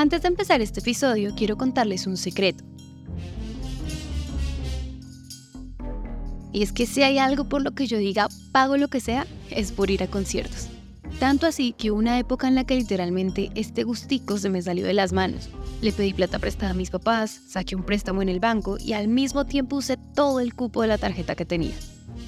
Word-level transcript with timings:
Antes 0.00 0.22
de 0.22 0.28
empezar 0.28 0.60
este 0.60 0.78
episodio, 0.78 1.34
quiero 1.34 1.56
contarles 1.56 2.06
un 2.06 2.16
secreto. 2.16 2.62
Y 6.52 6.62
es 6.62 6.70
que 6.70 6.86
si 6.86 7.02
hay 7.02 7.18
algo 7.18 7.48
por 7.48 7.62
lo 7.62 7.72
que 7.72 7.88
yo 7.88 7.98
diga 7.98 8.28
pago 8.52 8.76
lo 8.76 8.86
que 8.86 9.00
sea, 9.00 9.26
es 9.50 9.72
por 9.72 9.90
ir 9.90 10.04
a 10.04 10.06
conciertos. 10.06 10.68
Tanto 11.18 11.48
así 11.48 11.72
que 11.72 11.90
una 11.90 12.16
época 12.20 12.46
en 12.46 12.54
la 12.54 12.62
que 12.62 12.76
literalmente 12.76 13.50
este 13.56 13.82
gustico 13.82 14.38
se 14.38 14.50
me 14.50 14.62
salió 14.62 14.86
de 14.86 14.94
las 14.94 15.12
manos. 15.12 15.50
Le 15.82 15.90
pedí 15.90 16.14
plata 16.14 16.38
prestada 16.38 16.70
a 16.70 16.74
mis 16.74 16.90
papás, 16.90 17.32
saqué 17.48 17.74
un 17.74 17.82
préstamo 17.82 18.22
en 18.22 18.28
el 18.28 18.38
banco 18.38 18.78
y 18.78 18.92
al 18.92 19.08
mismo 19.08 19.46
tiempo 19.46 19.74
usé 19.74 19.96
todo 20.14 20.38
el 20.38 20.54
cupo 20.54 20.82
de 20.82 20.88
la 20.88 20.98
tarjeta 20.98 21.34
que 21.34 21.44
tenía. 21.44 21.74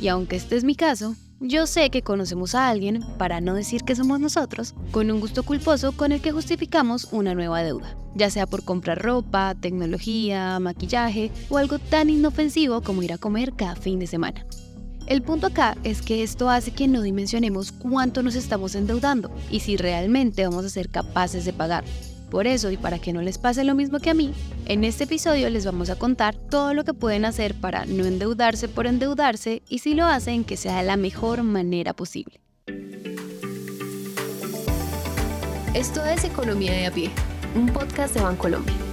Y 0.01 0.09
aunque 0.09 0.35
este 0.35 0.57
es 0.57 0.65
mi 0.65 0.75
caso, 0.75 1.15
yo 1.41 1.67
sé 1.67 1.89
que 1.89 2.03
conocemos 2.03 2.55
a 2.55 2.69
alguien, 2.69 3.03
para 3.17 3.41
no 3.41 3.55
decir 3.55 3.83
que 3.83 3.97
somos 3.97 4.21
nosotros, 4.21 4.75
con 4.91 5.11
un 5.11 5.21
gusto 5.21 5.43
culposo 5.43 5.93
con 5.93 6.13
el 6.13 6.21
que 6.21 6.33
justificamos 6.33 7.09
una 7.13 7.35
nueva 7.35 7.63
deuda, 7.63 7.97
ya 8.15 8.29
sea 8.29 8.47
por 8.47 8.63
comprar 8.63 9.03
ropa, 9.03 9.55
tecnología, 9.59 10.61
maquillaje 10.61 11.33
o 11.49 11.57
algo 11.57 11.79
tan 11.79 12.11
inofensivo 12.11 12.83
como 12.83 13.03
ir 13.03 13.15
a 13.15 13.19
comer 13.19 13.55
cada 13.55 13.75
fin 13.75 13.99
de 13.99 14.07
semana. 14.07 14.45
El 15.07 15.23
punto 15.23 15.47
acá 15.47 15.77
es 15.83 16.03
que 16.03 16.23
esto 16.23 16.51
hace 16.51 16.73
que 16.73 16.87
no 16.87 17.01
dimensionemos 17.01 17.73
cuánto 17.73 18.23
nos 18.23 18.35
estamos 18.35 18.75
endeudando 18.75 19.31
y 19.51 19.61
si 19.61 19.79
realmente 19.79 20.47
vamos 20.47 20.67
a 20.67 20.69
ser 20.69 20.91
capaces 20.91 21.47
de 21.47 21.55
pagar. 21.55 21.85
Por 22.31 22.47
eso, 22.47 22.71
y 22.71 22.77
para 22.77 23.01
que 23.01 23.13
no 23.13 23.23
les 23.23 23.39
pase 23.39 23.65
lo 23.65 23.75
mismo 23.75 23.99
que 23.99 24.11
a 24.11 24.15
mí, 24.15 24.33
en 24.67 24.85
este 24.85 25.05
episodio 25.05 25.51
les 25.51 25.67
vamos 25.67 25.91
a 25.91 25.97
contar 25.97 26.37
todo 26.37 26.75
lo 26.75 26.85
que 26.85 26.95
pueden 26.95 27.25
hacer 27.25 27.55
para 27.55 27.85
no 27.87 28.05
endeudarse 28.05 28.69
por 28.69 28.87
endeudarse 28.87 29.63
y 29.69 29.81
si 29.81 29.95
lo 29.95 30.07
hacen 30.07 30.45
que 30.45 30.57
sea 30.57 30.79
de 30.79 30.85
la 30.85 30.97
mejor 30.97 31.43
manera 31.43 31.93
posible. 31.93 32.41
Esto 35.75 36.05
es 36.05 36.25
Economía 36.25 36.73
de 36.73 36.87
a 36.87 36.91
pie, 36.93 37.11
un 37.57 37.67
podcast 37.67 38.15
de 38.15 38.23
Bancolombia. 38.23 38.90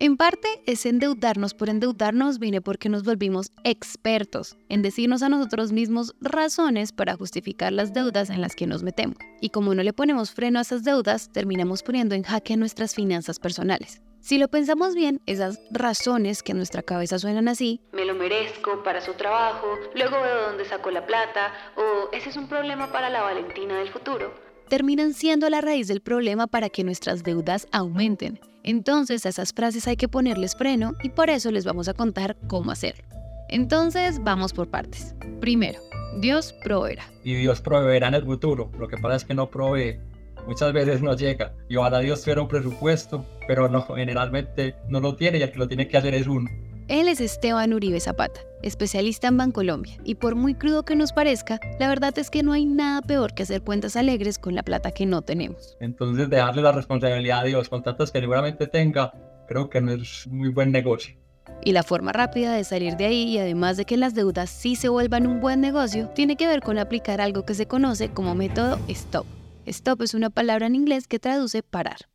En 0.00 0.16
parte, 0.16 0.46
ese 0.66 0.90
endeudarnos 0.90 1.54
por 1.54 1.68
endeudarnos 1.68 2.38
viene 2.38 2.60
porque 2.60 2.88
nos 2.88 3.02
volvimos 3.02 3.50
expertos 3.64 4.56
en 4.68 4.80
decirnos 4.80 5.24
a 5.24 5.28
nosotros 5.28 5.72
mismos 5.72 6.14
razones 6.20 6.92
para 6.92 7.16
justificar 7.16 7.72
las 7.72 7.92
deudas 7.92 8.30
en 8.30 8.40
las 8.40 8.54
que 8.54 8.68
nos 8.68 8.84
metemos. 8.84 9.16
Y 9.40 9.50
como 9.50 9.74
no 9.74 9.82
le 9.82 9.92
ponemos 9.92 10.30
freno 10.30 10.60
a 10.60 10.62
esas 10.62 10.84
deudas, 10.84 11.32
terminamos 11.32 11.82
poniendo 11.82 12.14
en 12.14 12.22
jaque 12.22 12.56
nuestras 12.56 12.94
finanzas 12.94 13.40
personales. 13.40 14.00
Si 14.20 14.38
lo 14.38 14.46
pensamos 14.46 14.94
bien, 14.94 15.20
esas 15.26 15.58
razones 15.72 16.44
que 16.44 16.52
en 16.52 16.58
nuestra 16.58 16.84
cabeza 16.84 17.18
suenan 17.18 17.48
así, 17.48 17.80
me 17.92 18.04
lo 18.04 18.14
merezco 18.14 18.84
para 18.84 19.00
su 19.00 19.14
trabajo, 19.14 19.66
luego 19.96 20.22
veo 20.22 20.48
dónde 20.48 20.64
saco 20.64 20.92
la 20.92 21.06
plata, 21.06 21.52
o 21.76 22.14
ese 22.14 22.30
es 22.30 22.36
un 22.36 22.46
problema 22.46 22.92
para 22.92 23.10
la 23.10 23.22
Valentina 23.22 23.76
del 23.78 23.88
futuro, 23.88 24.32
terminan 24.68 25.12
siendo 25.12 25.50
la 25.50 25.60
raíz 25.60 25.88
del 25.88 26.02
problema 26.02 26.46
para 26.46 26.68
que 26.68 26.84
nuestras 26.84 27.24
deudas 27.24 27.66
aumenten. 27.72 28.38
Entonces 28.62 29.24
a 29.26 29.30
esas 29.30 29.52
frases 29.52 29.86
hay 29.88 29.96
que 29.96 30.08
ponerles 30.08 30.56
freno 30.56 30.94
y 31.02 31.10
por 31.10 31.30
eso 31.30 31.50
les 31.50 31.64
vamos 31.64 31.88
a 31.88 31.94
contar 31.94 32.36
cómo 32.46 32.70
hacerlo. 32.70 33.04
Entonces 33.48 34.22
vamos 34.22 34.52
por 34.52 34.68
partes. 34.68 35.14
Primero, 35.40 35.80
Dios 36.20 36.54
proveerá. 36.62 37.04
Y 37.24 37.34
Dios 37.34 37.60
proveerá 37.60 38.08
en 38.08 38.14
el 38.14 38.24
futuro. 38.24 38.70
Lo 38.78 38.88
que 38.88 38.98
pasa 38.98 39.16
es 39.16 39.24
que 39.24 39.34
no 39.34 39.50
provee. 39.50 39.98
Muchas 40.46 40.72
veces 40.72 41.02
no 41.02 41.14
llega. 41.14 41.54
Y 41.68 41.76
ojalá 41.76 42.00
Dios 42.00 42.22
tuviera 42.22 42.42
un 42.42 42.48
presupuesto, 42.48 43.24
pero 43.46 43.68
no, 43.68 43.82
generalmente 43.82 44.74
no 44.88 45.00
lo 45.00 45.14
tiene 45.16 45.38
y 45.38 45.42
el 45.42 45.52
que 45.52 45.58
lo 45.58 45.68
tiene 45.68 45.88
que 45.88 45.96
hacer 45.96 46.14
es 46.14 46.26
uno. 46.26 46.48
Él 46.88 47.06
es 47.06 47.20
Esteban 47.20 47.74
Uribe 47.74 48.00
Zapata, 48.00 48.40
especialista 48.62 49.28
en 49.28 49.36
Bancolombia, 49.36 49.98
y 50.04 50.14
por 50.14 50.36
muy 50.36 50.54
crudo 50.54 50.86
que 50.86 50.96
nos 50.96 51.12
parezca, 51.12 51.60
la 51.78 51.86
verdad 51.86 52.18
es 52.18 52.30
que 52.30 52.42
no 52.42 52.54
hay 52.54 52.64
nada 52.64 53.02
peor 53.02 53.34
que 53.34 53.42
hacer 53.42 53.60
cuentas 53.60 53.94
alegres 53.94 54.38
con 54.38 54.54
la 54.54 54.62
plata 54.62 54.90
que 54.90 55.04
no 55.04 55.20
tenemos. 55.20 55.76
Entonces, 55.80 56.30
dejarle 56.30 56.62
la 56.62 56.72
responsabilidad 56.72 57.40
a 57.40 57.44
Dios 57.44 57.68
con 57.68 57.82
tantas 57.82 58.10
que 58.10 58.20
seguramente 58.20 58.66
tenga, 58.66 59.12
creo 59.46 59.68
que 59.68 59.82
no 59.82 59.92
es 59.92 60.26
muy 60.28 60.48
buen 60.48 60.72
negocio. 60.72 61.14
Y 61.62 61.72
la 61.72 61.82
forma 61.82 62.12
rápida 62.12 62.54
de 62.54 62.64
salir 62.64 62.96
de 62.96 63.04
ahí, 63.04 63.24
y 63.24 63.38
además 63.38 63.76
de 63.76 63.84
que 63.84 63.98
las 63.98 64.14
deudas 64.14 64.48
sí 64.48 64.74
se 64.74 64.88
vuelvan 64.88 65.26
un 65.26 65.40
buen 65.40 65.60
negocio, 65.60 66.08
tiene 66.14 66.36
que 66.36 66.46
ver 66.46 66.62
con 66.62 66.78
aplicar 66.78 67.20
algo 67.20 67.44
que 67.44 67.52
se 67.52 67.66
conoce 67.66 68.08
como 68.08 68.34
método 68.34 68.78
STOP. 68.88 69.26
STOP 69.66 70.00
es 70.00 70.14
una 70.14 70.30
palabra 70.30 70.66
en 70.66 70.74
inglés 70.74 71.06
que 71.06 71.18
traduce 71.18 71.62
parar. 71.62 72.08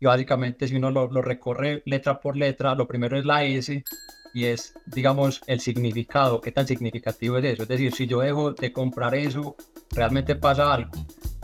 Y 0.00 0.06
básicamente 0.06 0.66
si 0.66 0.76
uno 0.76 0.90
lo, 0.90 1.08
recorre 1.22 1.82
letra 1.84 2.18
por 2.20 2.36
letra, 2.36 2.74
lo 2.74 2.88
primero 2.88 3.18
es 3.18 3.24
la 3.24 3.44
S 3.44 3.84
y 4.32 4.44
es, 4.44 4.74
digamos, 4.86 5.42
el 5.46 5.60
significado, 5.60 6.40
qué 6.40 6.52
tan 6.52 6.66
significativo 6.66 7.36
es 7.38 7.44
eso. 7.44 7.62
Es 7.62 7.68
decir, 7.68 7.92
si 7.92 8.06
yo 8.06 8.20
dejo 8.20 8.52
de 8.52 8.72
comprar 8.72 9.14
eso, 9.14 9.56
realmente 9.90 10.36
pasa 10.36 10.72
algo. 10.72 10.90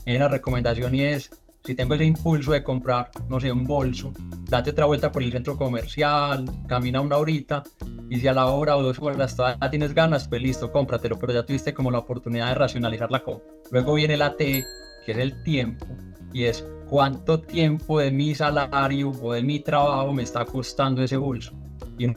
En 0.06 0.20
la 0.20 0.28
recomendación 0.28 0.94
y 0.94 1.02
es, 1.02 1.30
si 1.64 1.74
tengo 1.74 1.94
ese 1.94 2.04
impulso 2.04 2.52
de 2.52 2.62
comprar, 2.62 3.10
no 3.28 3.40
sé, 3.40 3.50
un 3.50 3.64
bolso, 3.64 4.12
date 4.48 4.70
otra 4.70 4.86
vuelta 4.86 5.10
por 5.10 5.22
el 5.22 5.32
centro 5.32 5.56
comercial, 5.58 6.44
camina 6.68 7.00
una 7.00 7.16
horita 7.16 7.64
y 8.08 8.20
si 8.20 8.28
a 8.28 8.32
la 8.32 8.46
hora 8.46 8.76
o 8.76 8.82
dos 8.82 9.00
horas 9.00 9.34
todavía 9.34 9.68
tienes 9.68 9.92
ganas, 9.92 10.28
pues 10.28 10.40
listo, 10.40 10.70
cómpratelo, 10.70 11.18
pero 11.18 11.32
ya 11.32 11.44
tuviste 11.44 11.74
como 11.74 11.90
la 11.90 11.98
oportunidad 11.98 12.48
de 12.48 12.54
racionalizar 12.54 13.10
la 13.10 13.24
compra. 13.24 13.48
Luego 13.72 13.94
viene 13.94 14.16
la 14.16 14.36
T, 14.36 14.64
que 15.04 15.12
es 15.12 15.18
el 15.18 15.42
tiempo, 15.42 15.86
y 16.32 16.44
es 16.44 16.64
cuánto 16.88 17.40
tiempo 17.40 18.00
de 18.00 18.10
mi 18.10 18.34
salario 18.34 19.10
o 19.22 19.32
de 19.32 19.42
mi 19.42 19.60
trabajo 19.60 20.12
me 20.12 20.22
está 20.22 20.44
costando 20.44 21.02
ese 21.02 21.16
bolso. 21.16 21.52
Y 21.98 22.06
uno 22.06 22.16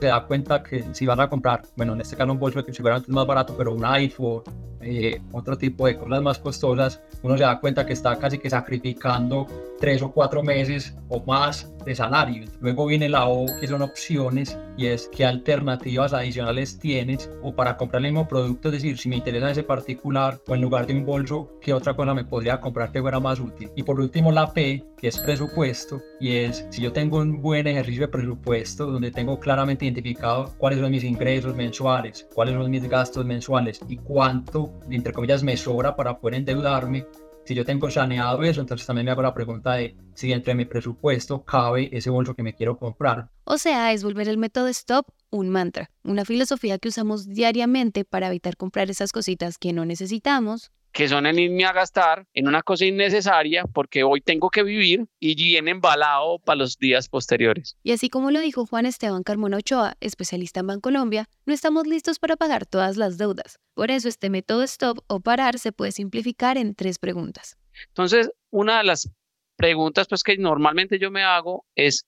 se 0.00 0.06
da 0.06 0.26
cuenta 0.26 0.62
que 0.62 0.84
si 0.92 1.04
van 1.04 1.20
a 1.20 1.28
comprar, 1.28 1.62
bueno, 1.76 1.92
en 1.92 2.00
este 2.00 2.16
caso 2.16 2.32
un 2.32 2.38
bolso 2.38 2.64
que 2.64 2.72
seguramente 2.72 3.10
es 3.10 3.14
más 3.14 3.26
barato, 3.26 3.54
pero 3.56 3.74
un 3.74 3.84
iPhone, 3.84 4.42
eh, 4.80 5.20
otro 5.32 5.58
tipo 5.58 5.86
de 5.86 5.98
cosas 5.98 6.22
más 6.22 6.38
costosas, 6.38 7.00
uno 7.22 7.36
se 7.36 7.42
da 7.42 7.60
cuenta 7.60 7.84
que 7.84 7.92
está 7.92 8.18
casi 8.18 8.38
que 8.38 8.48
sacrificando 8.48 9.46
tres 9.78 10.00
o 10.02 10.10
cuatro 10.10 10.42
meses 10.42 10.96
o 11.08 11.22
más 11.24 11.70
de 11.88 11.94
salario. 11.96 12.44
Luego 12.60 12.86
viene 12.86 13.08
la 13.08 13.26
O, 13.26 13.46
que 13.60 13.66
son 13.66 13.82
opciones, 13.82 14.56
y 14.76 14.86
es 14.86 15.08
qué 15.08 15.24
alternativas 15.24 16.12
adicionales 16.12 16.78
tienes 16.78 17.30
o 17.42 17.54
para 17.54 17.76
comprar 17.76 18.04
el 18.04 18.12
mismo 18.12 18.28
producto, 18.28 18.68
es 18.68 18.74
decir, 18.74 18.98
si 18.98 19.08
me 19.08 19.16
interesa 19.16 19.50
ese 19.50 19.64
particular 19.64 20.40
o 20.46 20.54
en 20.54 20.60
lugar 20.60 20.86
de 20.86 20.94
un 20.94 21.04
bolso, 21.04 21.50
qué 21.60 21.72
otra 21.72 21.94
cosa 21.94 22.14
me 22.14 22.24
podría 22.24 22.60
comprar 22.60 22.92
que 22.92 23.00
fuera 23.00 23.18
más 23.18 23.40
útil. 23.40 23.70
Y 23.74 23.82
por 23.82 23.98
último 24.00 24.30
la 24.30 24.52
P, 24.52 24.84
que 24.96 25.08
es 25.08 25.18
presupuesto, 25.18 26.00
y 26.20 26.36
es 26.36 26.66
si 26.70 26.82
yo 26.82 26.92
tengo 26.92 27.18
un 27.18 27.40
buen 27.40 27.66
ejercicio 27.66 28.02
de 28.02 28.08
presupuesto 28.08 28.86
donde 28.86 29.10
tengo 29.10 29.38
claramente 29.40 29.84
identificado 29.84 30.52
cuáles 30.58 30.80
son 30.80 30.90
mis 30.90 31.04
ingresos 31.04 31.56
mensuales, 31.56 32.28
cuáles 32.34 32.54
son 32.54 32.70
mis 32.70 32.88
gastos 32.88 33.24
mensuales 33.24 33.80
y 33.88 33.96
cuánto, 33.96 34.72
entre 34.90 35.12
comillas, 35.12 35.42
me 35.42 35.56
sobra 35.56 35.96
para 35.96 36.18
poder 36.18 36.36
endeudarme, 36.36 37.06
si 37.48 37.54
yo 37.54 37.64
tengo 37.64 37.90
saneado 37.90 38.42
eso, 38.42 38.60
entonces 38.60 38.86
también 38.86 39.06
me 39.06 39.10
hago 39.10 39.22
la 39.22 39.32
pregunta 39.32 39.72
de 39.72 39.96
si 40.12 40.30
entre 40.34 40.54
mi 40.54 40.66
presupuesto 40.66 41.46
cabe 41.46 41.88
ese 41.96 42.10
bolso 42.10 42.34
que 42.34 42.42
me 42.42 42.54
quiero 42.54 42.76
comprar. 42.76 43.30
O 43.44 43.56
sea, 43.56 43.90
es 43.94 44.04
volver 44.04 44.28
el 44.28 44.36
método 44.36 44.70
STOP 44.70 45.08
un 45.30 45.48
mantra, 45.48 45.90
una 46.04 46.26
filosofía 46.26 46.78
que 46.78 46.88
usamos 46.88 47.26
diariamente 47.26 48.04
para 48.04 48.26
evitar 48.26 48.58
comprar 48.58 48.90
esas 48.90 49.12
cositas 49.12 49.56
que 49.56 49.72
no 49.72 49.86
necesitamos 49.86 50.72
que 50.98 51.08
son 51.08 51.26
en 51.26 51.38
irme 51.38 51.64
a 51.64 51.72
gastar 51.72 52.26
en 52.34 52.48
una 52.48 52.64
cosa 52.64 52.84
innecesaria 52.84 53.62
porque 53.72 54.02
hoy 54.02 54.20
tengo 54.20 54.50
que 54.50 54.64
vivir 54.64 55.06
y 55.20 55.36
viene 55.36 55.70
embalado 55.70 56.40
para 56.40 56.56
los 56.56 56.76
días 56.76 57.08
posteriores. 57.08 57.76
Y 57.84 57.92
así 57.92 58.10
como 58.10 58.32
lo 58.32 58.40
dijo 58.40 58.66
Juan 58.66 58.84
Esteban 58.84 59.22
Carmona 59.22 59.58
Ochoa, 59.58 59.94
especialista 60.00 60.58
en 60.58 60.66
Bancolombia, 60.66 61.28
no 61.46 61.54
estamos 61.54 61.86
listos 61.86 62.18
para 62.18 62.36
pagar 62.36 62.66
todas 62.66 62.96
las 62.96 63.16
deudas. 63.16 63.60
Por 63.74 63.92
eso 63.92 64.08
este 64.08 64.28
método 64.28 64.64
stop 64.64 64.98
o 65.06 65.20
parar 65.20 65.60
se 65.60 65.70
puede 65.70 65.92
simplificar 65.92 66.58
en 66.58 66.74
tres 66.74 66.98
preguntas. 66.98 67.56
Entonces, 67.90 68.32
una 68.50 68.78
de 68.78 68.84
las 68.84 69.08
preguntas 69.54 70.08
pues 70.08 70.24
que 70.24 70.36
normalmente 70.36 70.98
yo 70.98 71.12
me 71.12 71.22
hago 71.22 71.64
es 71.76 72.06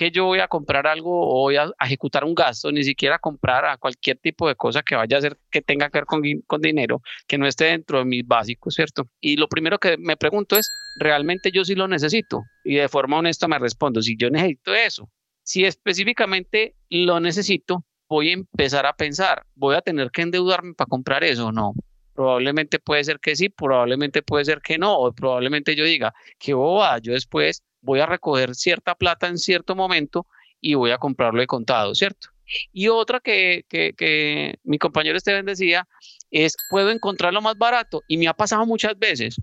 que 0.00 0.10
yo 0.10 0.24
voy 0.24 0.38
a 0.38 0.48
comprar 0.48 0.86
algo 0.86 1.10
o 1.28 1.42
voy 1.42 1.56
a 1.56 1.70
ejecutar 1.78 2.24
un 2.24 2.34
gasto, 2.34 2.72
ni 2.72 2.82
siquiera 2.82 3.18
comprar 3.18 3.66
a 3.66 3.76
cualquier 3.76 4.16
tipo 4.16 4.48
de 4.48 4.54
cosa 4.54 4.82
que 4.82 4.96
vaya 4.96 5.18
a 5.18 5.20
ser 5.20 5.38
que 5.50 5.60
tenga 5.60 5.90
que 5.90 5.98
ver 5.98 6.06
con, 6.06 6.22
con 6.46 6.62
dinero, 6.62 7.02
que 7.26 7.36
no 7.36 7.46
esté 7.46 7.66
dentro 7.66 7.98
de 7.98 8.06
mis 8.06 8.26
básicos, 8.26 8.76
¿cierto? 8.76 9.10
Y 9.20 9.36
lo 9.36 9.46
primero 9.46 9.78
que 9.78 9.98
me 9.98 10.16
pregunto 10.16 10.56
es, 10.56 10.72
¿realmente 10.98 11.50
yo 11.52 11.66
sí 11.66 11.74
lo 11.74 11.86
necesito? 11.86 12.44
Y 12.64 12.76
de 12.76 12.88
forma 12.88 13.18
honesta 13.18 13.46
me 13.46 13.58
respondo, 13.58 14.00
si 14.00 14.16
yo 14.16 14.30
necesito 14.30 14.74
eso, 14.74 15.10
si 15.42 15.66
específicamente 15.66 16.76
lo 16.88 17.20
necesito, 17.20 17.84
voy 18.08 18.30
a 18.30 18.32
empezar 18.32 18.86
a 18.86 18.94
pensar, 18.94 19.44
¿voy 19.54 19.76
a 19.76 19.82
tener 19.82 20.10
que 20.10 20.22
endeudarme 20.22 20.72
para 20.72 20.88
comprar 20.88 21.24
eso 21.24 21.48
o 21.48 21.52
no? 21.52 21.74
Probablemente 22.14 22.78
puede 22.78 23.04
ser 23.04 23.20
que 23.20 23.36
sí, 23.36 23.50
probablemente 23.50 24.22
puede 24.22 24.46
ser 24.46 24.62
que 24.62 24.78
no, 24.78 24.96
o 24.96 25.12
probablemente 25.12 25.76
yo 25.76 25.84
diga, 25.84 26.14
qué 26.38 26.54
boba, 26.54 26.96
yo 27.00 27.12
después 27.12 27.62
voy 27.80 28.00
a 28.00 28.06
recoger 28.06 28.54
cierta 28.54 28.94
plata 28.94 29.26
en 29.26 29.38
cierto 29.38 29.74
momento 29.74 30.26
y 30.60 30.74
voy 30.74 30.90
a 30.90 30.98
comprarlo 30.98 31.40
de 31.40 31.46
contado, 31.46 31.94
¿cierto? 31.94 32.28
Y 32.72 32.88
otra 32.88 33.20
que, 33.20 33.64
que, 33.68 34.58
mi 34.64 34.78
compañero 34.78 35.16
Esteban 35.16 35.46
decía 35.46 35.86
es, 36.30 36.56
puedo 36.68 36.90
encontrarlo 36.90 37.40
más 37.40 37.56
barato 37.56 38.02
y 38.08 38.18
me 38.18 38.28
ha 38.28 38.34
pasado 38.34 38.66
muchas 38.66 38.98
veces. 38.98 39.36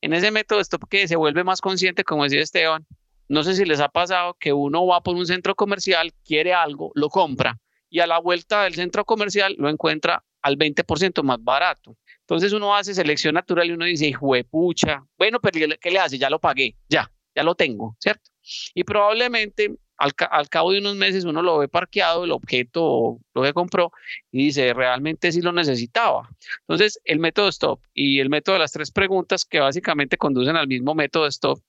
En 0.00 0.12
ese 0.12 0.30
método 0.30 0.60
esto 0.60 0.78
que 0.78 1.08
se 1.08 1.16
vuelve 1.16 1.44
más 1.44 1.60
consciente, 1.60 2.04
como 2.04 2.24
decía 2.24 2.40
Esteban, 2.40 2.86
no 3.28 3.42
sé 3.44 3.54
si 3.54 3.64
les 3.64 3.80
ha 3.80 3.88
pasado 3.88 4.34
que 4.38 4.52
uno 4.52 4.86
va 4.86 5.02
por 5.02 5.16
un 5.16 5.26
centro 5.26 5.54
comercial, 5.54 6.12
quiere 6.24 6.52
algo, 6.52 6.90
lo 6.94 7.08
compra 7.08 7.58
y 7.88 8.00
a 8.00 8.06
la 8.06 8.18
vuelta 8.18 8.64
del 8.64 8.74
centro 8.74 9.04
comercial 9.04 9.54
lo 9.58 9.68
encuentra 9.68 10.24
al 10.42 10.56
20% 10.56 11.22
más 11.22 11.42
barato. 11.42 11.96
Entonces 12.20 12.52
uno 12.52 12.74
hace 12.74 12.94
selección 12.94 13.34
natural 13.34 13.68
y 13.68 13.72
uno 13.72 13.84
dice, 13.84 14.12
pucha, 14.48 15.04
bueno, 15.18 15.40
pero 15.40 15.76
¿qué 15.80 15.90
le 15.90 15.98
hace? 15.98 16.18
Ya 16.18 16.30
lo 16.30 16.38
pagué, 16.38 16.76
ya, 16.88 17.10
ya 17.34 17.42
lo 17.42 17.54
tengo, 17.54 17.96
¿cierto? 17.98 18.30
Y 18.74 18.84
probablemente 18.84 19.76
al, 19.96 20.12
al, 20.30 20.48
cabo 20.48 20.72
de 20.72 20.78
unos 20.78 20.96
meses 20.96 21.24
uno 21.24 21.42
lo 21.42 21.58
ve 21.58 21.68
parqueado, 21.68 22.24
el 22.24 22.32
objeto, 22.32 23.18
lo 23.34 23.42
que 23.42 23.52
compró, 23.52 23.92
y 24.32 24.46
dice, 24.46 24.72
realmente 24.72 25.30
sí 25.30 25.42
lo 25.42 25.52
necesitaba. 25.52 26.28
Entonces, 26.60 26.98
el 27.04 27.18
método 27.18 27.52
STOP 27.52 27.82
y 27.92 28.20
el 28.20 28.30
método 28.30 28.54
de 28.54 28.60
las 28.60 28.72
tres 28.72 28.90
preguntas 28.90 29.44
que 29.44 29.60
básicamente 29.60 30.16
conducen 30.16 30.56
al 30.56 30.68
mismo 30.68 30.94
método 30.94 31.30
STOP 31.30 31.60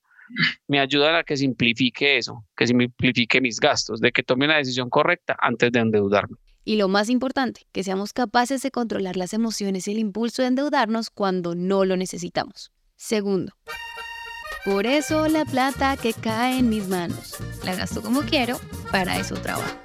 me 0.67 0.79
ayudan 0.79 1.15
a 1.15 1.23
que 1.23 1.37
simplifique 1.37 2.17
eso, 2.17 2.45
que 2.55 2.67
simplifique 2.67 3.41
mis 3.41 3.59
gastos, 3.59 3.99
de 3.99 4.11
que 4.11 4.23
tome 4.23 4.45
una 4.45 4.57
decisión 4.57 4.89
correcta 4.89 5.35
antes 5.39 5.71
de 5.71 5.79
endeudarme. 5.79 6.37
Y 6.63 6.75
lo 6.77 6.87
más 6.87 7.09
importante, 7.09 7.61
que 7.71 7.83
seamos 7.83 8.13
capaces 8.13 8.61
de 8.61 8.71
controlar 8.71 9.17
las 9.17 9.33
emociones 9.33 9.87
y 9.87 9.91
el 9.91 9.99
impulso 9.99 10.41
de 10.41 10.49
endeudarnos 10.49 11.09
cuando 11.09 11.55
no 11.55 11.85
lo 11.85 11.97
necesitamos. 11.97 12.71
Segundo, 12.95 13.53
por 14.63 14.85
eso 14.85 15.27
la 15.27 15.45
plata 15.45 15.97
que 15.97 16.13
cae 16.13 16.59
en 16.59 16.69
mis 16.69 16.87
manos, 16.87 17.37
la 17.65 17.75
gasto 17.75 18.01
como 18.01 18.21
quiero, 18.21 18.59
para 18.91 19.17
eso 19.17 19.35
trabajo. 19.35 19.75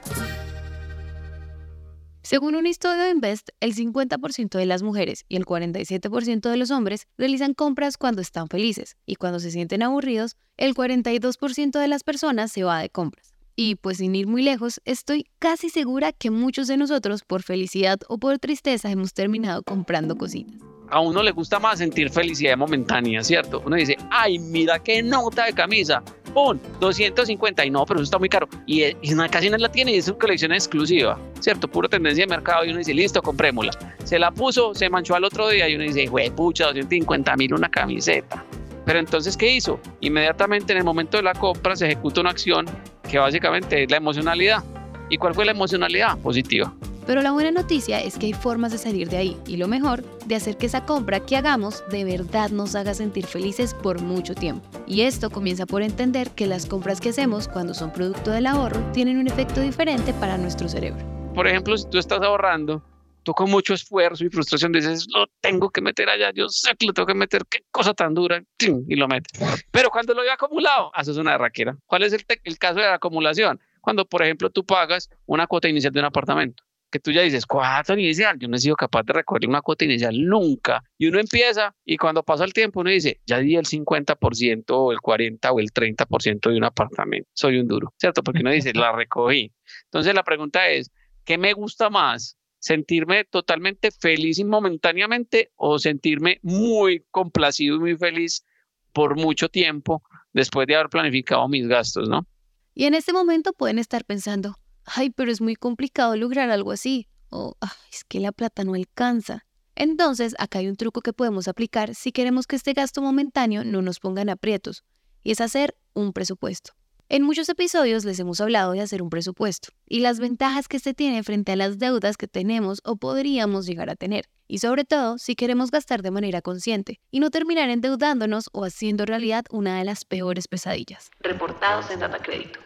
Según 2.23 2.57
un 2.57 2.67
estudio 2.67 3.05
de 3.05 3.11
Invest, 3.11 3.51
el 3.61 3.73
50% 3.73 4.59
de 4.59 4.67
las 4.67 4.83
mujeres 4.83 5.25
y 5.29 5.37
el 5.37 5.47
47% 5.47 6.51
de 6.51 6.57
los 6.57 6.73
hombres 6.73 7.07
realizan 7.17 7.55
compras 7.55 7.97
cuando 7.97 8.21
están 8.21 8.49
felices 8.49 8.97
y 9.07 9.15
cuando 9.15 9.39
se 9.39 9.53
sienten 9.53 9.85
aburridos, 9.85 10.35
el 10.57 10.75
42% 10.75 11.79
de 11.79 11.87
las 11.87 12.03
personas 12.03 12.51
se 12.51 12.65
va 12.65 12.81
de 12.81 12.91
compras. 12.91 13.33
Y 13.55 13.77
pues 13.77 13.99
sin 13.99 14.17
ir 14.17 14.27
muy 14.27 14.43
lejos, 14.43 14.81
estoy 14.85 15.27
casi 15.39 15.71
segura 15.71 16.13
que 16.13 16.31
muchos 16.31 16.67
de 16.67 16.77
nosotros, 16.77 17.23
por 17.23 17.45
felicidad 17.45 18.01
o 18.09 18.19
por 18.19 18.41
tristeza, 18.41 18.91
hemos 18.91 19.15
terminado 19.15 19.63
comprando 19.63 20.17
cositas. 20.17 20.61
A 20.91 21.01
uno 21.01 21.23
le 21.23 21.33
gusta 21.33 21.59
más 21.59 21.79
sentir 21.79 22.11
felicidad 22.11 22.57
momentánea, 22.57 23.23
¿cierto? 23.23 23.63
Uno 23.67 23.77
dice, 23.77 23.97
ay, 24.11 24.39
mira 24.39 24.79
qué 24.79 25.03
nota 25.03 25.47
de 25.47 25.53
camisa, 25.53 26.03
¡pum! 26.33 26.59
250 26.81 27.65
y 27.65 27.71
no, 27.71 27.85
pero 27.85 27.99
eso 27.99 28.05
está 28.05 28.19
muy 28.19 28.29
caro. 28.29 28.49
Y, 28.67 28.85
casi 29.31 29.51
no 29.51 29.57
la 29.57 29.71
tiene 29.71 29.93
y 29.93 29.97
es 29.97 30.09
una 30.09 30.19
colección 30.19 30.53
exclusiva, 30.53 31.19
¿cierto? 31.41 31.69
Pura 31.69 31.89
tendencia 31.89 32.25
de 32.25 32.31
mercado 32.31 32.65
y 32.65 32.71
uno 32.71 32.79
dice, 32.79 32.95
listo, 32.95 33.21
comprémosla. 33.21 33.73
Se 34.05 34.19
la 34.19 34.31
puso, 34.31 34.75
se 34.75 34.89
manchó 34.89 35.15
al 35.15 35.25
otro 35.25 35.49
día 35.49 35.69
y 35.69 35.75
uno 35.75 35.85
dice, 35.85 36.07
güey, 36.07 36.31
pucha, 36.31 36.67
250 36.67 37.37
mil 37.37 37.55
una 37.55 37.69
camiseta. 37.69 38.45
Pero 38.85 39.01
entonces, 39.01 39.37
¿qué 39.37 39.51
hizo? 39.51 39.81
Inmediatamente 40.01 40.73
en 40.73 40.79
el 40.79 40.85
momento 40.85 41.17
de 41.17 41.25
la 41.25 41.35
compra 41.35 41.75
se 41.75 41.87
ejecuta 41.87 42.21
una 42.21 42.31
acción 42.31 42.67
que 43.11 43.19
básicamente 43.19 43.83
es 43.83 43.91
la 43.91 43.97
emocionalidad. 43.97 44.63
¿Y 45.09 45.19
cuál 45.19 45.35
fue 45.35 45.45
la 45.45 45.51
emocionalidad? 45.51 46.17
Positiva. 46.19 46.73
Pero 47.07 47.23
la 47.23 47.31
buena 47.31 47.53
noticia 47.53 48.01
es 48.01 48.19
que 48.19 48.27
hay 48.27 48.33
formas 48.33 48.73
de 48.73 48.79
salir 48.79 49.09
de 49.09 49.17
ahí 49.17 49.37
y 49.47 49.59
lo 49.59 49.69
mejor, 49.69 50.03
de 50.27 50.35
hacer 50.35 50.57
que 50.57 50.67
esa 50.67 50.85
compra 50.85 51.21
que 51.21 51.37
hagamos 51.37 51.85
de 51.89 52.05
verdad 52.05 52.51
nos 52.51 52.75
haga 52.75 52.95
sentir 52.95 53.27
felices 53.27 53.75
por 53.75 54.01
mucho 54.03 54.35
tiempo. 54.35 54.69
Y 54.89 55.03
esto 55.03 55.31
comienza 55.31 55.67
por 55.67 55.83
entender 55.83 56.31
que 56.31 56.47
las 56.47 56.67
compras 56.67 57.01
que 57.01 57.11
hacemos 57.11 57.47
cuando 57.47 57.75
son 57.75 57.93
producto 57.93 58.33
del 58.33 58.47
ahorro 58.47 58.81
tienen 58.93 59.19
un 59.19 59.29
efecto 59.29 59.61
diferente 59.61 60.13
para 60.15 60.37
nuestro 60.37 60.69
cerebro. 60.69 61.05
Por 61.33 61.47
ejemplo, 61.47 61.79
si 61.79 61.89
tú 61.89 61.99
estás 61.99 62.21
ahorrando 62.23 62.83
tú 63.23 63.33
con 63.35 63.51
mucho 63.51 63.75
esfuerzo 63.75 64.25
y 64.25 64.29
frustración 64.29 64.71
dices, 64.71 65.07
lo 65.13 65.27
tengo 65.41 65.69
que 65.71 65.81
meter 65.81 66.09
allá, 66.09 66.31
yo 66.33 66.49
sé 66.49 66.77
que 66.77 66.87
lo 66.87 66.93
tengo 66.93 67.07
que 67.07 67.15
meter, 67.15 67.43
qué 67.51 67.59
cosa 67.73 67.93
tan 67.93 68.15
dura, 68.15 68.41
y 68.61 68.95
lo 68.95 69.09
metes. 69.09 69.33
Pero 69.73 69.91
cuando 69.91 70.15
lo 70.15 70.23
he 70.23 70.31
acumulado, 70.31 70.93
haces 70.95 71.17
una 71.17 71.37
raquera. 71.37 71.77
¿Cuál 71.87 72.05
es 72.05 72.13
el 72.13 72.59
caso 72.59 72.77
de 72.77 72.87
la 72.87 72.95
acumulación? 72.95 73.61
Cuando, 73.81 74.05
por 74.05 74.23
ejemplo, 74.23 74.49
tú 74.51 74.65
pagas 74.65 75.11
una 75.27 75.49
cuota 75.49 75.69
inicial 75.69 75.93
de 75.93 75.99
un 75.99 76.07
apartamento 76.07 76.63
que 76.91 77.01
tú 77.01 77.11
ya 77.11 77.23
dices, 77.23 77.47
cuota 77.47 77.95
inicial, 77.95 78.39
yo 78.39 78.49
no 78.49 78.57
he 78.57 78.61
sido 78.61 78.77
capaz 78.77 79.03
de 79.05 79.13
recoger 79.13 79.49
una 79.49 79.61
cuota 79.61 79.85
inicial 79.85 80.15
nunca. 80.25 80.83
Y 80.99 81.07
uno 81.07 81.19
empieza 81.19 81.75
y 81.85 81.97
cuando 81.97 82.23
pasa 82.23 82.45
el 82.45 82.53
tiempo 82.53 82.81
uno 82.81 82.91
dice, 82.91 83.21
ya 83.27 83.39
di 83.39 83.57
el 83.57 83.65
50% 83.67 84.65
o 84.69 84.93
el 84.93 84.99
40% 84.99 85.53
o 85.53 85.61
el 85.61 85.73
30% 85.73 86.51
de 86.51 86.57
un 86.57 86.65
apartamento, 86.65 87.29
soy 87.35 87.59
un 87.59 87.69
duro, 87.69 87.93
¿cierto? 87.99 88.23
Porque 88.23 88.41
uno 88.41 88.51
dice, 88.51 88.73
la 88.73 88.93
recogí. 88.93 89.53
Entonces 89.85 90.15
la 90.15 90.23
pregunta 90.23 90.69
es, 90.69 90.91
¿qué 91.25 91.39
me 91.39 91.53
gusta 91.53 91.91
más? 91.91 92.37
sentirme 92.59 93.25
totalmente 93.25 93.91
feliz 93.93 94.41
y 94.41 94.45
momentáneamente 94.45 95.53
o 95.55 95.79
sentirme 95.79 96.41
muy 96.43 97.05
complacido 97.13 97.77
y 97.77 97.79
muy 97.79 97.97
feliz 97.97 98.45
por 98.93 99.17
mucho 99.17 99.49
tiempo 99.49 100.03
después 100.33 100.67
de 100.67 100.75
haber 100.75 100.89
planificado 100.89 101.47
mis 101.49 101.69
gastos, 101.69 102.09
¿no? 102.09 102.27
Y 102.75 102.85
en 102.85 102.95
este 102.95 103.13
momento 103.13 103.53
pueden 103.53 103.79
estar 103.79 104.05
pensando, 104.05 104.57
ay, 104.87 105.11
pero 105.11 105.31
es 105.31 105.41
muy 105.41 105.57
complicado 105.57 106.17
lograr 106.17 106.51
algo 106.51 106.73
así, 106.73 107.09
o 107.31 107.57
es 107.93 108.05
que 108.05 108.21
la 108.21 108.33
plata 108.33 108.65
no 108.65 108.75
alcanza. 108.75 109.45
Entonces, 109.75 110.35
acá 110.39 110.61
hay 110.61 110.69
un 110.69 110.77
truco 110.77 111.03
que 111.03 111.13
podemos 111.13 111.49
aplicar 111.49 111.95
si 111.95 112.13
queremos 112.13 112.47
que 112.47 112.57
este 112.57 112.73
gasto 112.73 113.03
momentáneo 113.03 113.65
no 113.65 113.83
nos 113.83 114.01
ponga 114.01 114.23
en 114.23 114.31
aprietos, 114.31 114.85
y 115.23 115.33
es 115.33 115.41
hacer 115.41 115.77
un 115.93 116.13
presupuesto. 116.13 116.73
En 117.09 117.23
muchos 117.23 117.49
episodios 117.49 118.05
les 118.05 118.19
hemos 118.19 118.41
hablado 118.41 118.73
de 118.73 118.81
hacer 118.81 119.01
un 119.01 119.11
presupuesto 119.11 119.69
y 119.87 120.01
las 120.01 120.19
ventajas 120.19 120.67
que 120.67 120.81
se 120.81 120.93
tiene 120.93 121.23
frente 121.23 121.53
a 121.53 121.57
las 121.57 121.79
deudas 121.79 122.17
que 122.17 122.27
tenemos 122.27 122.81
o 122.83 122.97
podríamos 122.97 123.65
llegar 123.65 123.91
a 123.91 123.95
tener. 123.95 124.29
Y 124.49 124.59
sobre 124.59 124.85
todo 124.85 125.17
si 125.17 125.37
queremos 125.37 125.71
gastar 125.71 126.03
de 126.03 126.11
manera 126.11 126.43
consciente 126.43 126.99
y 127.13 127.21
no 127.21 127.31
terminar 127.31 127.71
endeudándonos 127.71 128.49
o 128.53 128.65
haciendo 128.65 129.05
realidad 129.07 129.45
una 129.51 129.79
de 129.79 129.85
las 129.85 130.05
peores 130.05 130.49
pesadillas. 130.49 131.11
Reportados 131.21 131.93
en 131.93 132.01
Data 132.01 132.19
Crédito. 132.19 132.59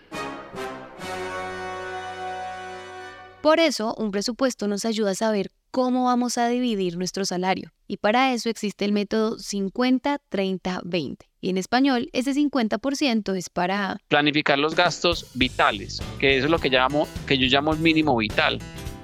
Por 3.43 3.59
eso, 3.59 3.95
un 3.97 4.11
presupuesto 4.11 4.69
nos 4.69 4.85
ayuda 4.85 5.13
a 5.13 5.15
saber 5.15 5.51
cómo 5.71 6.05
vamos 6.05 6.37
a 6.37 6.49
dividir 6.49 6.99
nuestro 6.99 7.25
salario. 7.25 7.73
Y 7.89 7.97
para 7.97 8.35
eso 8.35 8.51
existe 8.51 8.85
el 8.85 8.93
método 8.93 9.39
50-30-20. 9.39 11.17
Y 11.41 11.49
en 11.49 11.57
español, 11.57 12.11
ese 12.13 12.35
50% 12.35 13.35
es 13.35 13.49
para 13.49 13.97
planificar 14.09 14.59
los 14.59 14.75
gastos 14.75 15.31
vitales, 15.33 16.03
que 16.19 16.37
es 16.37 16.51
lo 16.51 16.59
que, 16.59 16.69
yo 16.69 17.47
llamo 17.49 17.73
el 17.73 17.79
mínimo 17.79 18.15
vital. 18.15 18.59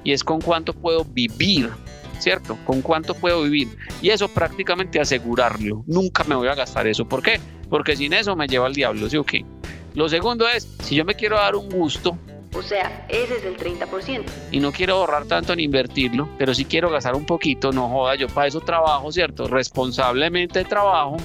Y 0.04 0.12
es 0.12 0.22
con 0.22 0.42
cuánto 0.42 0.74
puedo 0.74 1.06
vivir, 1.06 1.70
¿cierto? 2.18 2.58
Con 2.66 2.82
cuánto 2.82 3.14
puedo 3.14 3.42
vivir. 3.42 3.68
Y 4.02 4.10
eso 4.10 4.28
prácticamente 4.28 5.00
asegurarlo. 5.00 5.82
Nunca 5.86 6.24
me 6.24 6.34
voy 6.34 6.48
a 6.48 6.54
gastar 6.54 6.86
eso. 6.86 7.08
¿Por 7.08 7.22
qué? 7.22 7.40
Porque 7.70 7.96
sin 7.96 8.12
eso 8.12 8.36
me 8.36 8.48
lleva 8.48 8.66
al 8.66 8.74
diablo, 8.74 9.08
¿sí 9.08 9.16
o 9.16 9.24
qué? 9.24 9.46
Lo 9.94 10.10
segundo 10.10 10.46
es, 10.46 10.68
si 10.82 10.94
yo 10.94 11.06
me 11.06 11.14
quiero 11.14 11.36
dar 11.36 11.56
un 11.56 11.70
gusto, 11.70 12.18
o 12.56 12.62
sea, 12.62 13.06
ese 13.08 13.36
es 13.36 13.44
el 13.44 13.56
30%. 13.56 14.24
Y 14.50 14.60
no 14.60 14.72
quiero 14.72 14.96
ahorrar 14.96 15.26
tanto 15.26 15.52
en 15.52 15.60
invertirlo, 15.60 16.28
pero 16.38 16.54
si 16.54 16.64
quiero 16.64 16.90
gastar 16.90 17.14
un 17.14 17.26
poquito, 17.26 17.72
no 17.72 17.88
joda, 17.88 18.14
yo 18.14 18.28
para 18.28 18.48
eso 18.48 18.60
trabajo, 18.60 19.12
¿cierto? 19.12 19.46
Responsablemente 19.48 20.64
trabajo. 20.64 21.16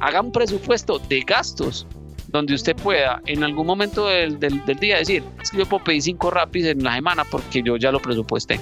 Haga 0.00 0.20
un 0.20 0.30
presupuesto 0.30 0.98
de 0.98 1.20
gastos 1.22 1.86
donde 2.28 2.54
usted 2.54 2.76
pueda 2.76 3.22
en 3.26 3.42
algún 3.42 3.66
momento 3.66 4.06
del, 4.06 4.38
del, 4.38 4.62
día 4.78 4.98
decir, 4.98 5.24
es 5.42 5.50
que 5.50 5.58
yo 5.58 5.66
puedo 5.66 5.82
pedir 5.82 6.02
cinco 6.02 6.30
rapis 6.30 6.66
en 6.66 6.80
una 6.80 6.94
semana 6.94 7.24
porque 7.24 7.62
yo 7.62 7.76
ya 7.76 7.90
lo 7.90 8.00
presupuesté. 8.00 8.60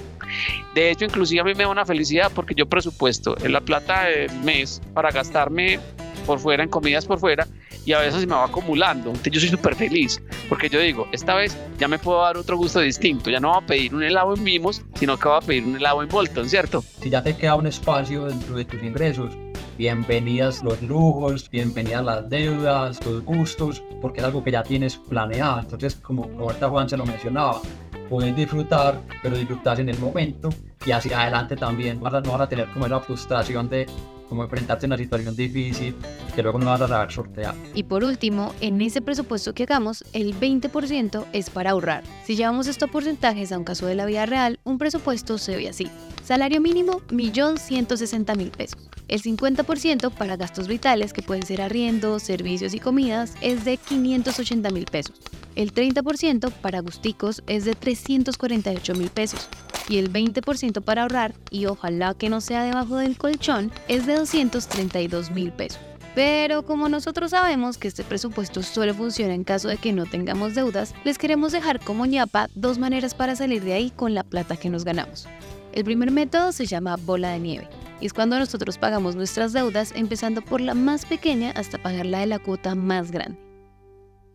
De 0.75 0.91
hecho, 0.91 1.05
inclusive 1.05 1.41
a 1.41 1.45
mí 1.45 1.55
me 1.55 1.65
da 1.65 1.69
una 1.69 1.85
felicidad 1.85 2.31
porque 2.35 2.55
yo 2.55 2.67
presupuesto 2.67 3.37
en 3.45 3.53
la 3.53 3.61
plata 3.61 4.05
del 4.05 4.33
mes 4.41 4.81
para 4.95 5.11
gastarme 5.11 5.81
por 6.27 6.39
fuera, 6.39 6.63
en 6.63 6.69
comidas 6.69 7.07
por 7.07 7.19
fuera, 7.19 7.47
y 7.85 7.93
a 7.93 8.01
veces 8.01 8.21
se 8.21 8.27
me 8.27 8.35
va 8.35 8.45
acumulando. 8.45 9.11
Entonces 9.11 9.33
yo 9.33 9.41
soy 9.41 9.49
súper 9.49 9.75
feliz 9.75 10.21
porque 10.49 10.69
yo 10.69 10.81
digo, 10.81 11.09
esta 11.13 11.35
vez 11.35 11.57
ya 11.79 11.89
me 11.89 11.99
puedo 11.99 12.21
dar 12.21 12.37
otro 12.37 12.57
gusto 12.57 12.81
distinto. 12.81 13.31
Ya 13.31 13.41
no 13.41 13.49
voy 13.49 13.63
a 13.63 13.67
pedir 13.67 13.95
un 13.95 14.03
helado 14.03 14.35
en 14.35 14.43
mimos, 14.43 14.83
sino 14.95 15.17
que 15.17 15.29
voy 15.29 15.39
a 15.39 15.47
pedir 15.47 15.65
un 15.65 15.77
helado 15.77 16.03
en 16.03 16.09
Bolton, 16.09 16.49
¿cierto? 16.49 16.83
Si 17.01 17.09
ya 17.09 17.23
te 17.23 17.37
queda 17.37 17.55
un 17.55 17.67
espacio 17.67 18.27
dentro 18.27 18.57
de 18.57 18.65
tus 18.65 18.83
ingresos, 18.83 19.37
bienvenidas 19.79 20.63
los 20.63 20.81
lujos, 20.83 21.49
bienvenidas 21.51 22.05
las 22.05 22.29
deudas, 22.29 23.05
los 23.05 23.25
gustos, 23.25 23.83
porque 24.01 24.21
es 24.21 24.27
algo 24.27 24.43
que 24.43 24.51
ya 24.51 24.63
tienes 24.63 24.97
planeado. 24.97 25.61
Entonces, 25.61 25.95
como 25.97 26.25
ahorita 26.39 26.69
Juan 26.69 26.89
se 26.89 26.97
lo 26.97 27.07
mencionaba, 27.07 27.61
puedes 28.09 28.35
disfrutar, 28.35 29.01
pero 29.23 29.37
disfrutar 29.37 29.81
en 29.81 29.89
el 29.89 29.99
momento 29.99 30.51
y 30.87 30.93
hacia 30.93 31.21
adelante 31.21 31.57
también 31.57 32.01
no 32.01 32.11
vas 32.11 32.41
a 32.41 32.49
tener 32.49 32.71
como 32.71 32.87
esa 32.87 33.01
frustración 33.01 33.69
de 33.69 33.87
como 34.29 34.43
enfrentarte 34.43 34.87
a 34.87 34.89
una 34.89 34.97
situación 34.97 35.37
difícil 35.37 35.95
que 36.35 36.43
luego 36.43 36.59
no 36.59 36.67
vas 36.67 36.81
a 36.81 36.89
saber 36.89 37.13
sortear. 37.13 37.55
Y 37.75 37.85
por 37.85 38.05
último, 38.05 38.53
en 38.61 38.81
ese 38.81 39.01
presupuesto 39.01 39.55
que 39.55 39.65
hagamos, 39.65 40.05
el 40.13 40.39
20% 40.39 41.25
es 41.33 41.51
para 41.51 41.71
ahorrar. 41.71 42.03
Si 42.25 42.37
llevamos 42.37 42.67
estos 42.67 42.91
porcentajes 42.91 43.53
a 43.53 43.59
un 43.59 43.65
caso 43.65 43.87
de 43.87 43.95
la 43.95 44.07
vida 44.07 44.27
real, 44.27 44.59
un 44.65 44.79
presupuesto 44.79 45.39
se 45.39 45.57
ve 45.57 45.69
así. 45.69 45.89
Salario 46.25 46.61
mínimo, 46.61 47.03
1.160.000 47.09 48.51
pesos. 48.51 48.89
El 49.07 49.23
50% 49.23 50.11
para 50.11 50.37
gastos 50.37 50.67
vitales, 50.67 51.13
que 51.13 51.23
pueden 51.23 51.47
ser 51.47 51.63
arriendo, 51.63 52.19
servicios 52.19 52.75
y 52.75 52.81
comidas, 52.81 53.35
es 53.41 53.65
de 53.65 53.79
580.000 53.79 54.91
pesos. 54.91 55.21
El 55.55 55.73
30% 55.73 56.51
para 56.51 56.81
gusticos 56.81 57.43
es 57.47 57.65
de 57.65 57.77
348.000 57.77 59.11
pesos 59.11 59.49
y 59.89 59.99
el 59.99 60.13
20% 60.13 60.76
para 60.81 61.03
ahorrar, 61.03 61.35
y 61.51 61.67
ojalá 61.67 62.15
que 62.15 62.29
no 62.29 62.41
sea 62.41 62.65
debajo 62.65 62.97
del 62.97 63.17
colchón, 63.17 63.71
es 63.89 64.07
de 64.07 64.17
232 64.17 65.31
mil 65.31 65.53
pesos. 65.53 65.81
Pero 66.17 66.65
como 66.65 66.89
nosotros 66.89 67.33
sabemos 67.33 67.77
que 67.77 67.89
este 67.89 68.03
presupuesto 68.03 68.63
solo 68.63 68.95
funciona 68.95 69.35
en 69.35 69.45
caso 69.45 69.69
de 69.69 69.77
que 69.77 69.93
no 69.93 70.07
tengamos 70.07 70.55
deudas, 70.55 70.95
les 71.05 71.19
queremos 71.19 71.53
dejar 71.53 71.79
como 71.79 72.07
ñapa 72.07 72.49
dos 72.55 72.79
maneras 72.79 73.15
para 73.15 73.37
salir 73.37 73.63
de 73.63 73.75
ahí 73.75 73.91
con 73.91 74.15
la 74.15 74.25
plata 74.25 74.57
que 74.57 74.71
nos 74.71 74.85
ganamos. 74.85 75.29
El 75.75 75.85
primer 75.85 76.11
método 76.11 76.53
se 76.53 76.65
llama 76.65 76.97
bola 76.97 77.33
de 77.33 77.39
nieve 77.39 77.69
Y 78.01 78.07
es 78.07 78.15
cuando 78.15 78.39
nosotros 78.39 78.79
pagamos 78.79 79.15
nuestras 79.15 79.53
deudas, 79.53 79.93
empezando 79.95 80.41
por 80.41 80.63
la 80.63 80.73
más 80.73 81.05
pequeña 81.05 81.51
hasta 81.51 81.77
pagar 81.77 82.07
la 82.07 82.21
de 82.21 82.27
la 82.27 82.39
cuota 82.39 82.75
más 82.75 83.11
grande. 83.11 83.46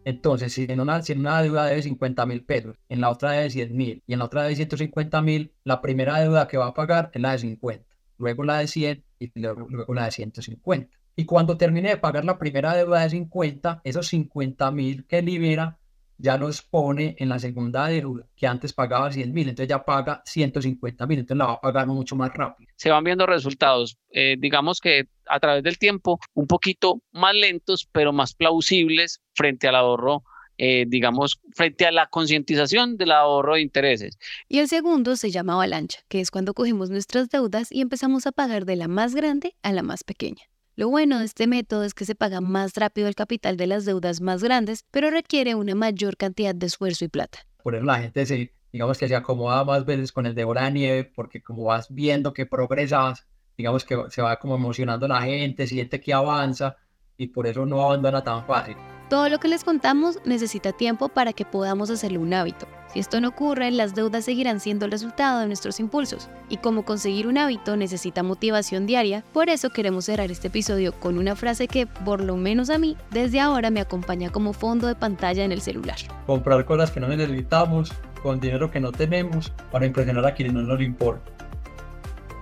Entonces, 0.05 0.53
si 0.53 0.65
en 0.70 0.79
una, 0.79 1.01
si 1.01 1.13
en 1.13 1.20
una 1.20 1.41
deuda 1.41 1.65
debe 1.65 1.81
50 1.81 2.25
mil 2.25 2.43
pesos, 2.43 2.77
en 2.89 3.01
la 3.01 3.10
otra 3.10 3.31
debe 3.31 3.50
100 3.50 3.75
mil 3.75 4.03
y 4.08 4.13
en 4.13 4.20
la 4.20 4.25
otra 4.25 4.43
debe 4.43 4.55
150 4.55 5.22
mil, 5.22 5.53
la 5.63 5.81
primera 5.81 6.20
deuda 6.20 6.48
que 6.48 6.58
va 6.58 6.67
a 6.67 6.74
pagar 6.74 7.12
es 7.13 7.22
la 7.22 7.34
de 7.34 7.39
50, 7.39 7.86
luego 8.17 8.43
la 8.43 8.60
de 8.60 8.67
100 8.67 9.03
y 9.20 9.31
luego, 9.39 9.67
luego 9.70 9.93
la 9.93 10.05
de 10.05 10.12
150. 10.12 10.98
Y 11.15 11.25
cuando 11.25 11.58
termine 11.58 11.89
de 11.89 11.98
pagar 11.98 12.25
la 12.25 12.39
primera 12.39 12.75
deuda 12.75 13.01
de 13.01 13.10
50, 13.10 13.81
esos 13.84 14.08
50 14.08 14.72
mil 14.72 15.05
que 15.05 15.22
libera 15.22 15.77
ya 16.21 16.37
los 16.37 16.61
pone 16.61 17.15
en 17.17 17.29
la 17.29 17.39
segunda 17.39 17.87
deuda, 17.87 18.27
que 18.35 18.47
antes 18.47 18.73
pagaba 18.73 19.11
100 19.11 19.33
mil, 19.33 19.49
entonces 19.49 19.69
ya 19.69 19.83
paga 19.83 20.21
150 20.25 21.07
mil, 21.07 21.19
entonces 21.19 21.37
la 21.37 21.47
va 21.47 21.53
a 21.53 21.61
pagar 21.61 21.87
mucho 21.87 22.15
más 22.15 22.31
rápido. 22.33 22.71
Se 22.75 22.89
van 22.89 23.03
viendo 23.03 23.25
resultados, 23.25 23.97
eh, 24.11 24.35
digamos 24.39 24.79
que 24.79 25.07
a 25.27 25.39
través 25.39 25.63
del 25.63 25.77
tiempo, 25.77 26.19
un 26.33 26.47
poquito 26.47 27.01
más 27.11 27.33
lentos, 27.33 27.87
pero 27.91 28.13
más 28.13 28.35
plausibles 28.35 29.21
frente 29.33 29.67
al 29.67 29.75
ahorro. 29.75 30.23
Eh, 30.63 30.85
digamos, 30.87 31.39
frente 31.55 31.87
a 31.87 31.91
la 31.91 32.05
concientización 32.05 32.95
del 32.95 33.13
ahorro 33.13 33.55
de 33.55 33.61
intereses. 33.61 34.19
Y 34.47 34.59
el 34.59 34.67
segundo 34.67 35.15
se 35.15 35.31
llama 35.31 35.53
avalancha, 35.53 36.01
que 36.07 36.21
es 36.21 36.29
cuando 36.29 36.53
cogemos 36.53 36.91
nuestras 36.91 37.29
deudas 37.29 37.71
y 37.71 37.81
empezamos 37.81 38.27
a 38.27 38.31
pagar 38.31 38.65
de 38.65 38.75
la 38.75 38.87
más 38.87 39.15
grande 39.15 39.55
a 39.63 39.71
la 39.71 39.81
más 39.81 40.03
pequeña. 40.03 40.50
Lo 40.77 40.87
bueno 40.87 41.19
de 41.19 41.25
este 41.25 41.47
método 41.47 41.83
es 41.83 41.93
que 41.93 42.05
se 42.05 42.15
paga 42.15 42.39
más 42.39 42.75
rápido 42.75 43.09
el 43.09 43.15
capital 43.15 43.57
de 43.57 43.67
las 43.67 43.83
deudas 43.83 44.21
más 44.21 44.41
grandes, 44.41 44.85
pero 44.89 45.09
requiere 45.09 45.53
una 45.53 45.75
mayor 45.75 46.15
cantidad 46.15 46.55
de 46.55 46.65
esfuerzo 46.65 47.03
y 47.03 47.09
plata. 47.09 47.39
Por 47.61 47.75
eso 47.75 47.83
la 47.83 47.99
gente 47.99 48.25
se, 48.25 48.53
digamos 48.71 48.97
que 48.97 49.09
se 49.09 49.15
acomoda 49.15 49.65
más 49.65 49.85
veces 49.85 50.13
con 50.13 50.25
el 50.25 50.33
de 50.33 50.45
bola 50.45 50.63
de 50.63 50.71
nieve, 50.71 51.11
porque 51.13 51.43
como 51.43 51.65
vas 51.65 51.93
viendo 51.93 52.33
que 52.33 52.45
progresas, 52.45 53.27
digamos 53.57 53.83
que 53.83 53.97
se 54.09 54.21
va 54.21 54.37
como 54.39 54.55
emocionando 54.55 55.09
la 55.09 55.21
gente, 55.21 55.67
siente 55.67 55.99
que 55.99 56.13
avanza 56.13 56.77
y 57.17 57.27
por 57.27 57.47
eso 57.47 57.65
no 57.65 57.81
abandona 57.81 58.23
tan 58.23 58.45
fácil. 58.47 58.77
Todo 59.12 59.27
lo 59.27 59.41
que 59.41 59.50
les 59.50 59.65
contamos 59.65 60.20
necesita 60.24 60.72
tiempo 60.72 61.10
para 61.10 61.34
que 61.34 61.44
podamos 61.44 61.89
hacerlo 61.89 62.22
un 62.22 62.34
hábito. 62.34 62.65
Si 62.94 63.00
esto 63.00 63.20
no 63.20 63.27
ocurre, 63.27 63.70
las 63.70 63.94
deudas 63.94 64.24
seguirán 64.24 64.62
siendo 64.62 64.86
el 64.86 64.91
resultado 64.91 65.41
de 65.41 65.48
nuestros 65.48 65.82
impulsos. 65.82 66.30
Y 66.48 66.56
como 66.56 66.86
conseguir 66.86 67.27
un 67.27 67.38
hábito 67.38 67.75
necesita 67.75 68.24
motivación 68.24 68.86
diaria, 68.86 69.25
por 69.34 69.50
eso 69.50 69.70
queremos 69.70 70.06
cerrar 70.06 70.32
este 70.32 70.48
episodio 70.48 70.98
con 70.98 71.18
una 71.18 71.36
frase 71.36 71.68
que, 71.68 71.88
por 71.88 72.24
lo 72.24 72.38
menos 72.38 72.70
a 72.70 72.77
mí, 72.77 72.96
desde 73.10 73.41
ahora 73.41 73.70
me 73.70 73.82
acompaña 73.82 74.30
como 74.30 74.53
fondo 74.53 74.88
de 74.88 74.96
pantalla 74.96 75.44
en 75.44 75.51
el 75.51 75.60
celular. 75.60 75.98
Comprar 76.25 76.63
cosas 76.63 76.89
que 76.89 77.01
no 77.01 77.10
necesitamos, 77.10 77.91
con 78.24 78.39
dinero 78.39 78.72
que 78.72 78.80
no 78.80 78.94
tenemos, 78.94 79.51
para 79.74 79.86
impresionar 79.86 80.25
a 80.25 80.34
quienes 80.34 80.53
no 80.53 80.62
nos 80.62 80.80
importa. 80.80 81.30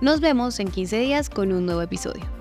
Nos 0.00 0.20
vemos 0.20 0.60
en 0.60 0.70
15 0.70 1.00
días 1.00 1.30
con 1.30 1.50
un 1.50 1.66
nuevo 1.66 1.82
episodio. 1.82 2.39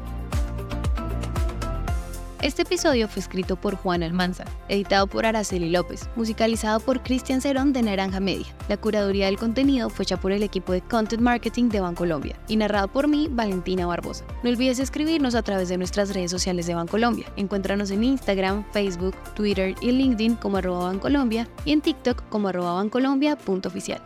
Este 2.41 2.61
episodio 2.61 3.09
fue 3.09 3.19
escrito 3.19 3.57
por 3.57 3.75
Juan 3.75 4.01
Almanza, 4.01 4.45
editado 4.69 5.07
por 5.07 5.25
Araceli 5.25 5.69
López, 5.69 6.09
musicalizado 6.15 6.79
por 6.79 7.03
Cristian 7.03 7.41
Cerón 7.41 7.73
de 7.73 7.81
Naranja 7.81 8.21
Media. 8.21 8.47
La 8.69 8.77
curaduría 8.77 9.25
del 9.25 9.37
contenido 9.37 9.89
fue 9.89 10.03
hecha 10.03 10.15
por 10.15 10.31
el 10.31 10.41
equipo 10.41 10.71
de 10.71 10.79
Content 10.79 11.21
Marketing 11.21 11.67
de 11.67 11.81
Bancolombia 11.81 12.39
y 12.47 12.55
narrado 12.55 12.87
por 12.87 13.09
mí, 13.09 13.27
Valentina 13.29 13.85
Barbosa. 13.87 14.23
No 14.41 14.49
olvides 14.51 14.79
escribirnos 14.79 15.35
a 15.35 15.41
través 15.41 15.67
de 15.67 15.77
nuestras 15.77 16.13
redes 16.13 16.31
sociales 16.31 16.65
de 16.65 16.75
Bancolombia. 16.75 17.29
Encuéntranos 17.35 17.91
en 17.91 18.05
Instagram, 18.05 18.63
Facebook, 18.71 19.15
Twitter 19.35 19.75
y 19.81 19.91
LinkedIn 19.91 20.35
como 20.35 20.57
arroba 20.57 20.85
Bancolombia 20.85 21.45
y 21.65 21.73
en 21.73 21.81
TikTok 21.81 22.29
como 22.29 22.47
arroba 22.47 22.75
bancolombia.oficial. 22.75 24.01